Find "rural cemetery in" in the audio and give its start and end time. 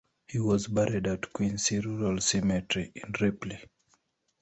1.77-3.13